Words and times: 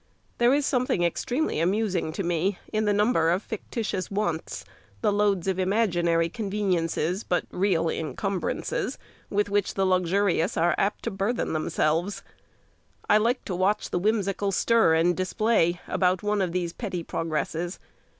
There 0.39 0.51
is 0.51 0.65
something 0.65 1.03
extremely 1.03 1.59
amusing 1.59 2.11
to 2.13 2.23
me 2.23 2.57
in 2.73 2.85
the 2.85 2.91
number 2.91 3.29
of 3.29 3.43
factitious 3.43 4.09
wants, 4.09 4.65
the 5.01 5.13
loads 5.13 5.47
of 5.47 5.59
imaginary 5.59 6.27
conveniences, 6.27 7.23
but 7.23 7.45
real 7.51 7.87
incumbrances, 7.87 8.97
with 9.29 9.47
which 9.47 9.75
the 9.75 9.85
luxurious 9.85 10.57
are 10.57 10.73
apt 10.75 11.03
to 11.03 11.11
burthen 11.11 11.53
themselves. 11.53 12.23
I 13.11 13.19
like 13.19 13.45
to 13.45 13.55
watch 13.55 13.91
the 13.91 13.99
whimsical 13.99 14.51
stir 14.51 14.95
and 14.95 15.15
display 15.15 15.79
about 15.87 16.23
one 16.23 16.41
of 16.41 16.51
these 16.51 16.73
petty 16.73 17.03
progresses. 17.03 17.77